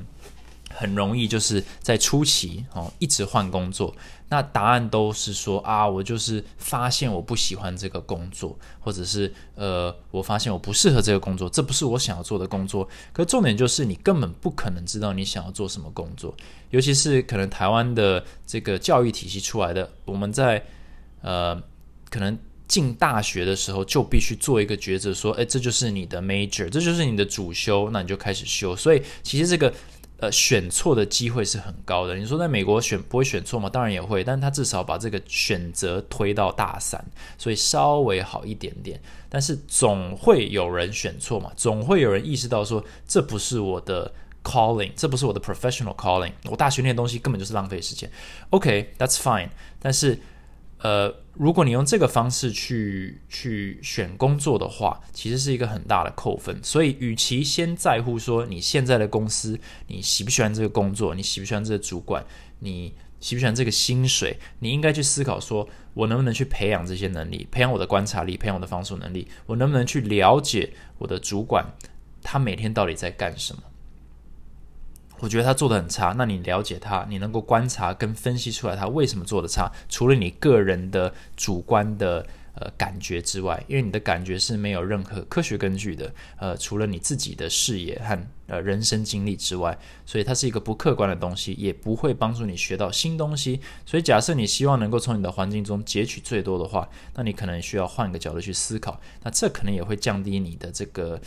[0.70, 3.96] 很容易就是在初期哦一直换工作？
[4.30, 12.88] 那答案都是说啊，我就是发现我不喜欢这个工作，或者是呃，我发现我不适合这个工作，这不是我想要做的工作。
[13.12, 16.34] 可重点就是你根本不可能知道你想要做什么工作，
[16.70, 20.64] 尤其是可能台湾的这个教育体系出来的，我们在
[21.22, 21.62] 呃
[22.12, 28.76] 可能进大学的时候就必须做一个抉择，说，哎，这就是你的 major，这就是你的主修，那你就开始修。
[28.76, 29.74] 所以其实这个。
[30.22, 32.16] 呃，选错的机会是很高的。
[32.16, 33.68] 你说在美国选不会选错吗？
[33.68, 37.04] 当然也会，但他至少把这个选择推到大三，
[37.40, 39.02] 所以稍微好一点点。
[39.28, 48.08] 但是总会有人选错嘛，总会有人意识到说这不是我的 calling，这不是我的 professional calling，我大学那些东西根本就是浪费时间。
[48.52, 49.50] OK，that's fine。
[49.80, 50.20] 但是
[50.84, 56.60] 呃，如果你用这个方式去去选工作的话，其实是一个很大的扣分。
[56.64, 62.26] 所以，与其先在乎说你现在的公司你喜不喜欢这个工作，你喜不喜欢这个主管，
[62.60, 71.64] 你喜不喜欢这个薪水，你应该去思考说，我能不能去培养这些能力，培养我的观察力，培养我的防守能力，我能不能去了解我的主管
[72.24, 73.62] 他每天到底在干什么。
[75.22, 93.62] 我觉得他做的很差，那你了解他，你能够观察跟分析出来他为什么做的差，除了你个人的主观的呃感觉之外，因为你的感觉是没有任何科学根据的，呃，除了你自己的视野和呃人生经历之外，所以它是一个不客观的东西，也不会帮助你学到新东西。
[93.86, 101.22] 所以假设你希望能够从你的环境中截取最多的话，那你可能需要换个角度去思考，那这可能也会降低你的这个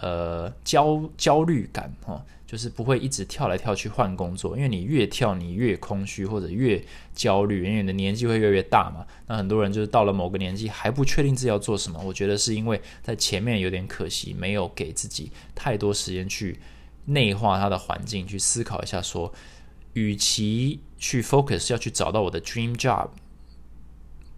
[0.00, 2.20] 呃焦焦虑感哈。
[2.46, 6.80] 就是不会一直跳来跳去换工作，因为你越跳你越空虚或者越
[7.12, 9.04] 焦虑，因为你的年纪会越来越大嘛。
[9.26, 16.58] 那很多人就是到了某个年纪还不确定自己要做什么，我觉得是因为在前面有点可惜，没有给自己太多时间去
[17.06, 19.32] 内化他的环境，去思考一下说，
[19.94, 23.08] 与其去 focus 要去找到我的 dream job，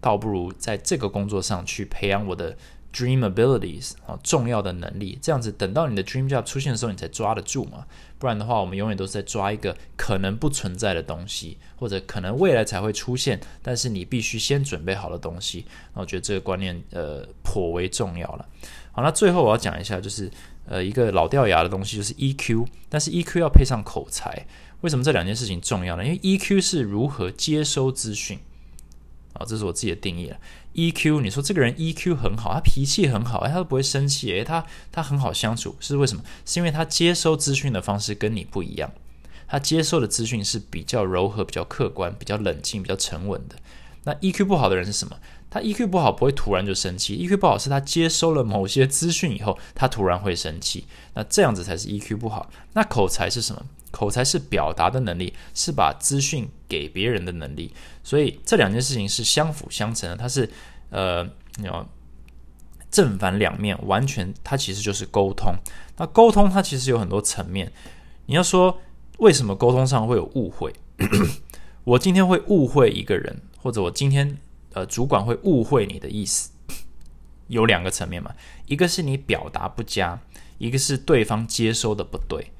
[0.01, 2.57] 倒不如在这个工作上去培养我的。
[2.91, 7.85] Dream abilities 啊，重要的能力，这样子等到你的 dream job 出现的时候，你才抓得住嘛。
[8.17, 15.65] 不然的话，我们永远都是在抓一个可能不存在的东西，或者可能未来才会出现，但是你必须先准备好的东西。
[15.93, 18.49] 那我觉得这个观念呃颇为重要了。
[18.91, 20.29] 好，那最后我要讲一下，就是
[20.65, 24.47] 呃一个老掉牙的东西，就是 EQ，但是 EQ 要配上口才。
[24.81, 26.03] 为什么这两件事情重要呢？
[26.03, 28.39] 因为 EQ 是如何接收资讯。
[29.33, 30.37] 啊，这是我自己的定义了。
[30.75, 36.23] EQ，你说这个人 EQ 很好，他脾气很好，哎，他都不会生气，哎，他他很好相处，是为什么？
[36.45, 38.91] 是因为他接收资讯的方式跟你不一样，
[39.47, 43.55] 他接收的资讯是比较柔和、比较客观、比较冷静、比较沉稳的。
[44.03, 45.17] 那 EQ 不好的人是什么？
[45.49, 50.85] 他 EQ 不好不会突然就生气，EQ 不好是他接收了某些资讯以后，他突然会生气。
[51.15, 52.49] 那这样子才是 EQ 不好。
[52.73, 53.65] 那口才是什么？
[53.89, 57.73] 口才是表达的能力，是把资讯给别人的能力。
[58.03, 60.47] 所以这两件事情是相辅相成的，它是
[60.91, 61.27] 呃，
[61.63, 61.83] 有
[62.91, 65.51] 正反两面，完全它其实就是沟通。
[65.97, 67.71] 那沟通它其实有很多层面。
[68.27, 68.79] 你要说
[69.17, 70.71] 为什么沟通上会有误会？
[71.83, 74.37] 我今天会误会一个人，或者我今天。
[74.73, 76.51] 呃，主管会误会你的意思，
[77.47, 78.33] 有两个层面嘛，
[78.67, 80.19] 一个是你表达不佳，
[80.59, 82.51] 一个是对方接收的不对。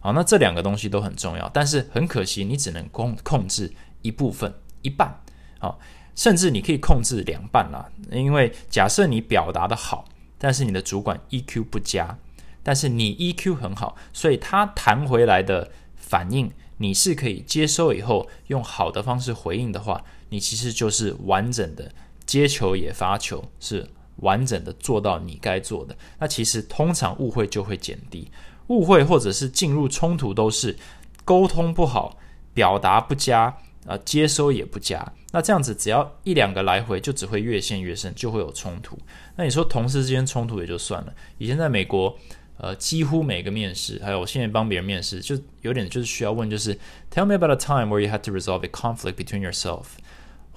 [0.00, 5.20] 好，那这两个东西都很重要，但是很可惜，你只能控控制一部分，一半。
[5.58, 5.80] 好，
[6.14, 10.04] 甚至你可以控制两半啦，因为假设你表达的好，
[10.38, 12.16] 但是你的主管 EQ 不佳，
[12.62, 20.04] 但是你 EQ 很好，所以他弹回来的反应，你是可以接收以后用好的方式回应的话。
[20.28, 21.90] 你其实就是完整的
[22.26, 25.96] 接球也发球，是完整的做到你该做的。
[26.18, 28.30] 那其实通常误会就会减低，
[28.68, 30.76] 误会或者是进入冲突都是
[31.24, 32.18] 沟通不好、
[32.52, 35.12] 表达不佳，啊，接收也不佳。
[35.32, 38.98] 那这样子只要一两个来回，就只会越陷越深，就会有冲突。
[39.36, 42.16] 那你说同事之间冲突也就算了，以前在美国。
[42.60, 46.76] 呃，几乎每个面试，还有我现在帮别人面试，就有点就是需要问，就是
[47.08, 49.84] Tell me about a time where you had to resolve a conflict between yourself，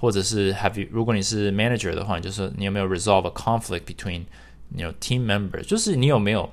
[0.02, 0.88] 或者是 Have you？
[0.90, 4.24] 如果你是 manager 的话，就是你有没有 resolve a conflict between
[4.74, 5.62] your team members？
[5.62, 6.50] 就是你有没有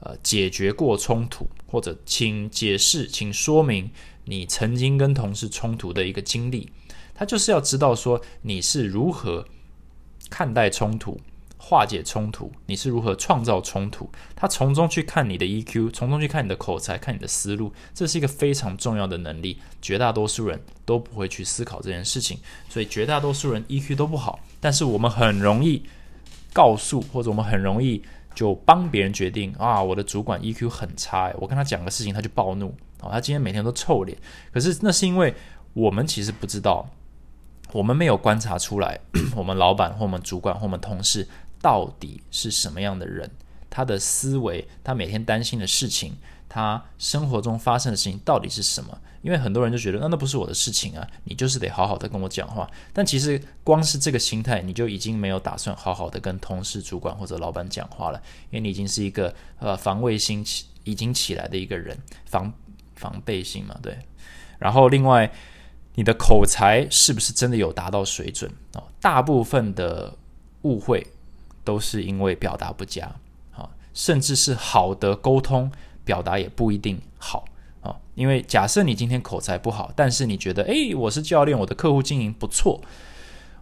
[0.00, 3.90] 呃解决过冲突，或者请解释，请说明
[4.26, 6.70] 你曾经跟同事冲突的一个经历。
[7.14, 9.46] 他就是要知道说你是如何
[10.28, 11.18] 看待冲突。
[11.70, 14.10] 化解冲突，你是如何创造冲突？
[14.34, 19.56] 他从中去看你的 EQ，从中去看你的口才，看你的思路，这是一个非常重要的能力。
[19.80, 24.40] 绝大多数人都不会去思考这件事情，所以绝大多数人 EQ 都不好。
[24.58, 25.84] 但是我们很容易
[26.52, 28.02] 告诉，或者我们很容易
[28.34, 34.18] 就帮别人决定啊，我的主管 EQ 很差，我跟他讲个事情他就暴怒，哦，他今天每天都臭脸。
[34.52, 35.32] 可是那是因为
[35.74, 36.90] 我们其实不知道，
[37.70, 38.98] 我们没有观察出来，
[39.36, 41.28] 我们老板或我们主管或我们同事。
[41.60, 43.30] 到底是什么样的人？
[43.68, 46.16] 他的思维，他每天担心的事情，
[46.48, 48.98] 他生活中发生的事情到底是什么？
[49.22, 52.68] 因为很多人就觉得，那那不是我的事情啊，你就是得好好的跟我讲话。
[52.92, 58.20] 但其实光是这个心态，你就已经没有打算好好的跟同事、主管或者老板讲话了，
[58.50, 62.52] 因为你已经是一个呃防卫心起已经起来的一个人，防
[62.96, 63.96] 防备心嘛，对。
[64.58, 65.30] 然后另外，
[65.94, 68.82] 你的口才是不是真的有达到水准哦？
[69.00, 70.16] 大部分的
[70.62, 71.06] 误会。
[71.64, 73.14] 都是因为表达不佳，
[73.52, 75.70] 啊，甚至是好的沟通
[76.04, 77.44] 表达也不一定好
[77.82, 77.96] 啊。
[78.14, 82.80] 因为假设你今天口才不好，但是你觉得，诶，我是教练，我的客户经营不错，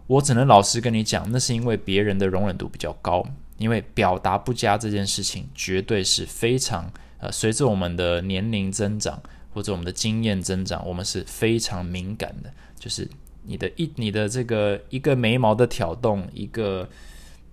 [0.07, 3.25] 我只能老实跟你讲，那是因为别人的容忍度比较高。
[3.57, 9.21] 因为表达不佳这件事情，绝对是非常呃，随着我们的年龄增长
[9.53, 12.49] 或者我们的经验增长，我们是非常敏感的。
[12.79, 13.05] 就是
[13.43, 16.87] 你的一你的这个一个眉毛的挑动，一个。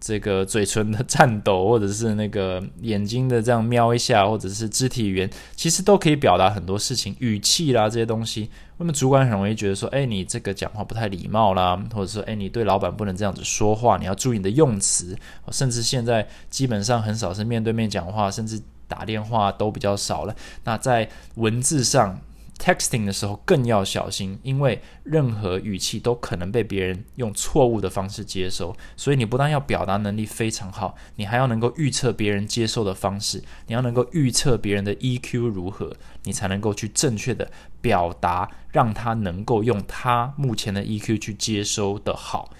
[0.00, 7.14] 这个嘴唇的颤抖，或者是那个眼睛的这样瞄一下，或者是肢体语言，其实都可以表达很多事情。
[7.18, 15.16] 语气啦这些东西，那么主管很容易觉得说，哎，你这个讲话不太礼貌啦，或者说，哎，你对老板不能这样子说话，你要注意你的用词。
[15.50, 20.34] 甚至现在基本上很少是面对面讲话，甚至打电话都比较少了。
[20.64, 22.20] 那在文字上。
[22.58, 28.74] Texting 的时候更要小心，因为任何语气都可能被别人用错误的方式接收。
[28.96, 42.52] 所以你不但要表达能力非常好，你还要能够预测别人接受的方式，你要能够预测别人的 EQ 如何，你才能够去正确的表达，让他能够用他目前的 EQ 去接收的好。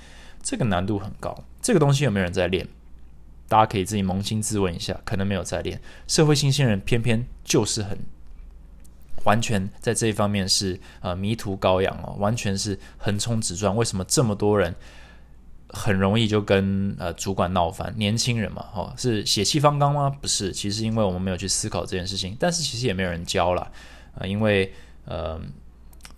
[0.43, 2.69] 这个难度很高，这个东西有没有人在练？
[3.49, 5.81] 大家可以自己扪心自问一下，可能没有在练。
[6.07, 7.99] 社会新鲜人偏偏就是很。
[9.27, 13.77] 完全在这一方面是呃迷途羔羊哦，完全是横冲直撞。
[13.77, 14.73] 为什么这么多人
[15.69, 17.93] 很容易就跟呃主管闹翻？
[17.99, 20.09] 年轻人嘛，哦，是血气方刚吗？
[20.09, 23.63] 不是，其实因为我们没有去思考这件事情，但是其实也没有人教了
[24.15, 24.73] 啊，因为
[25.07, 25.41] 呃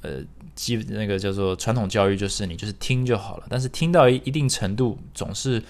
[0.03, 0.21] 呃
[0.55, 5.63] 基那个叫做传统教育就是你就是听就好了，但是听到一定程度总是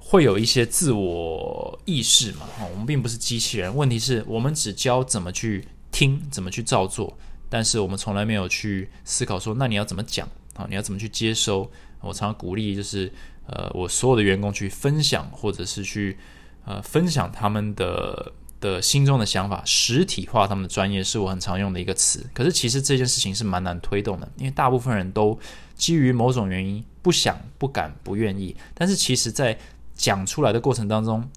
[0.00, 5.68] 会有一些自我意识嘛，哦，我们并不是机器人，问题是我们只教怎么去。
[5.92, 7.16] 听怎么去照做，
[7.48, 10.66] 但是我们从来没有去思考说，那你要怎么讲啊？
[10.68, 11.70] 你要怎么去接收？
[12.00, 13.12] 我常常鼓励，就是
[13.46, 16.18] 呃，我所有的员工去分享，或者是去
[16.64, 22.26] 呃分享他们的的心中的想法，实体化他们的专业，是我很常用的一个词。
[22.34, 25.38] 可是其实这件事情是蛮难推动的，因为大部分人都
[25.76, 28.56] 基于某种原因不想、不敢、不愿意。
[28.74, 29.56] 但是其实，在
[29.94, 31.28] 讲出来的过程当中，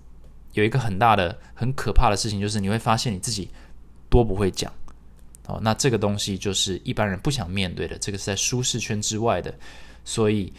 [0.53, 3.49] 有一个很大的、很可怕的事情，就是你会发现你自己。
[4.15, 4.71] 多不会讲，
[5.47, 9.53] 哦，那这个东西就是一般人不想面对的，这个是在舒适圈之外的。
[10.05, 10.53] 所以，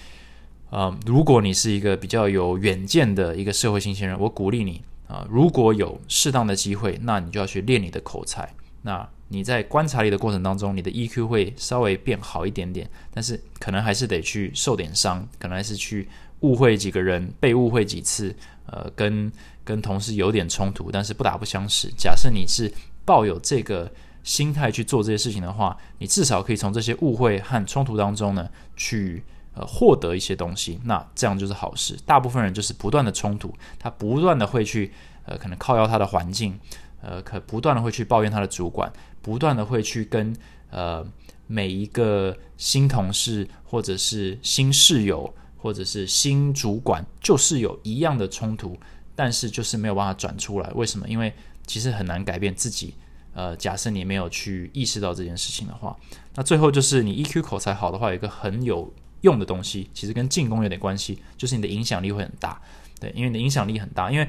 [0.69, 8.47] 呃，如果你是一个比较有远见的一个社会新鲜人，我鼓励你啊，如果有适当的机会，那你就要去练你的口才。
[8.83, 16.07] 那你在观察力的过程当中，你的 EQ 会稍微变好一点点，但是可能还是得去受点伤，可能还是去
[16.41, 19.33] 误会几个人，被误会几次，呃，跟
[19.65, 21.91] 跟同事有点冲突，但是不打不相识。
[21.97, 22.71] 假设你是。
[23.07, 23.91] 抱有这个
[24.23, 29.23] 心态去做这些事情的话，你至少可以从这些误会和冲突当中呢，去
[29.55, 30.81] 呃获得一些东西。
[30.85, 31.97] 那这样就是好事。
[32.05, 34.93] 大部分人就是不断的冲突，他不断的会去
[35.25, 36.59] 呃可能靠邀他的环境，
[37.01, 38.93] 呃可不断的会去抱怨他的主管，
[39.23, 40.35] 不断的会去跟
[40.71, 41.07] 呃
[41.47, 48.77] 每一个新同事或者是新室友或者是新主管，就是有一样的冲突，
[49.15, 50.69] 但是就是没有办法转出来。
[50.75, 51.09] 为什么？
[51.09, 51.33] 因为
[51.67, 52.95] 其实很难改变自己，
[53.35, 55.97] 呃，假设你没有去意识到这件事情的话，
[56.35, 58.93] 那最后就是你 EQ 口才好的话，有一个很有
[59.23, 62.61] 用的东西，其实跟进攻有点关系，就是你的影响力会很大。
[63.01, 64.29] 对，因为你的影响力很大，因为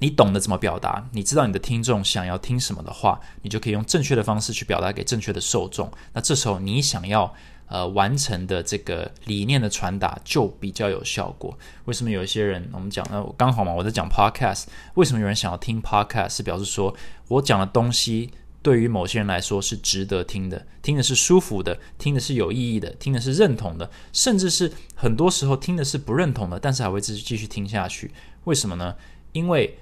[0.00, 5.90] 你懂得怎么表达，你知道你的听众想要听什么的话，你就可以用正确的方式去表达给正确的受众。
[6.12, 7.32] 那这时候你想要
[7.66, 11.56] 呃完成的这个理念的传达就比较有效果。
[11.86, 16.30] 为什么有一些人我们讲呃刚好嘛，我在讲 podcast，为什么有人想要听 podcast？
[16.30, 16.94] 是表示说
[17.28, 18.30] 我讲的东西
[18.62, 28.10] 对于某些人来说是值得听的，听的是舒服的，听的是有意义的，听的是认同的，甚至是很多时候听的是不认同的，但是还会继续继续听下去。
[28.44, 28.94] 为什么呢？
[29.32, 29.78] 因为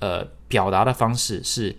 [0.00, 1.76] 呃，表达的方式是，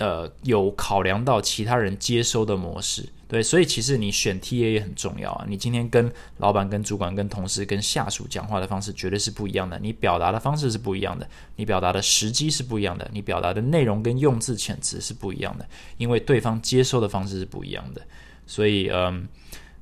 [0.00, 5.44] 呃，有考量到其他人接收的模式，对，所以其实你选 T A 也很重要啊。
[5.46, 18.00] 你今天跟老板、跟主管、跟同事、跟下属讲话的方式绝对是不一样的，你表达的方式是不一样的，你表达的时机是不一样的，你表达的内容跟用字遣词是不一样的，因为对方接收的方式是不一样的。
[18.46, 19.28] 所以，嗯，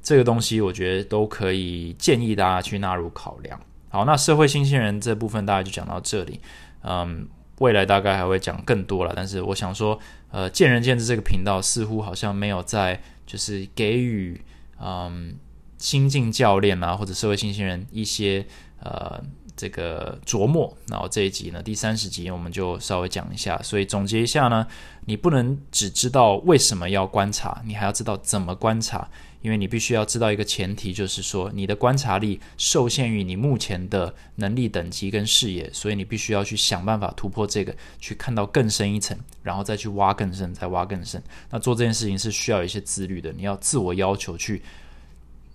[0.02, 3.60] 这个东西我觉得都可以建议大家去纳入考量。
[3.88, 6.40] 好，那社会新鲜人这部分大概就讲到这里。
[6.82, 7.26] 嗯，
[7.58, 9.98] 未来大概还会讲更多了，但是我想说，
[10.30, 14.40] 呃，见仁见智这个频道似乎好像没有在就是给予
[14.80, 15.36] 嗯
[15.76, 18.46] 新进教练啊或者社会新鲜人一些
[18.80, 19.22] 呃
[19.56, 20.72] 这个琢磨。
[20.88, 23.60] 然后这一集呢，第三十集我们就稍微讲一下。
[23.62, 24.66] 所以总结一下呢，
[25.06, 29.08] 你不能只知道为什么要观察，你还要知道怎么观察。
[29.40, 41.22] 因为你必须要知道一个前提，就是说你的观察力受限于你目前的能力等级跟视野，所以你必须要去想办法突破这个，去看到更深一层，然后再去挖更深，再挖更深。
[41.50, 44.62] 那做这件事情是需要一些自律的，你要自我要求去，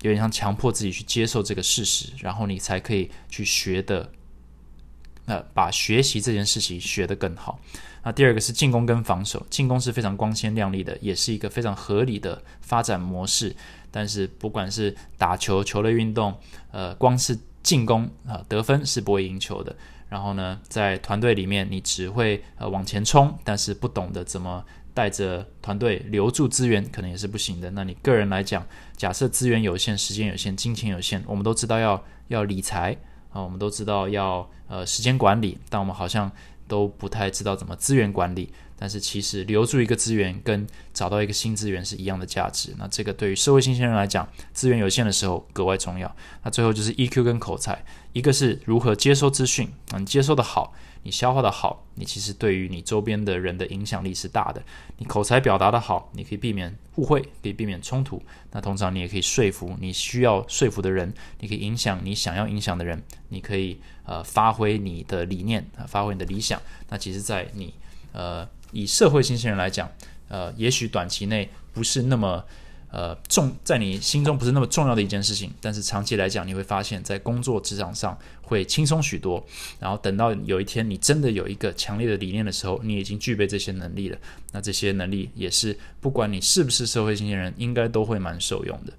[0.01, 4.09] 有点像强迫自己去接受这个事实，然后你才可以去学的，
[5.25, 7.59] 呃，把学习这件事情学得更好。
[8.03, 13.55] 那第二个是进攻跟防守，进攻是非常光鲜亮丽的，也是一个非常合理的发展模式。
[13.89, 16.35] 但是不管是打球球类运动，
[16.71, 19.73] 呃，光是进攻啊得分是不会赢球的。
[20.09, 27.71] 然后呢，在团队里面，你只会呃往前冲，但是不懂得怎么带着团队留住资源，可能也是不行的。
[27.71, 28.65] 那你个人来讲，
[28.97, 32.97] 假设资源有限、时间有限、金钱有限，我们都知道要要理财
[33.31, 36.29] 啊，我们都知道要呃时间管理，但我们好像。
[36.73, 42.73] 都不太知道怎么资源管理，但是其实留住一个资源跟找到一个新资源是一样的价值。
[42.79, 46.15] 那这个对于社会新鲜人来讲，资源有限的时候格外重要。
[46.43, 49.69] 那最后就是 EQ 跟口才，一个是如何接收资讯，
[49.99, 50.73] 你接收的好。
[51.03, 54.63] 你消化的好，你其实对于你周边的人的影响力是大的。
[54.97, 58.21] 你口才表达的好，你可以避免误会，可以避免冲突。
[58.51, 66.61] 那通常你也可以说服你需要说服的人，你可以影响你想要影响的人，你可以呃发挥你的理念啊，发挥你的理想。
[66.89, 67.73] 那其实，在你
[68.11, 69.89] 呃以社会新鲜人来讲，
[70.29, 72.43] 呃，也许短期内不是那么。
[72.95, 79.43] 呃，重在你心中不是那么重要的一件事情，但是长期来讲，你会发现在工作职场上会轻松许多。
[79.79, 84.17] 然后等到有一天你真的有一个强烈的理念的时候，你已经具备这些能力了。
[84.51, 88.93] 那这些能力也是不管你是不是社会新鲜人，应该都会蛮受用的。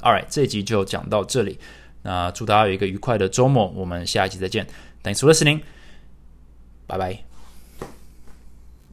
[0.00, 1.58] All right，这集就讲到这里。
[2.02, 4.66] 那祝大家有一个愉快的周末，我们下一集再见。
[5.02, 5.60] Thanks for listening，
[6.86, 7.31] 拜拜。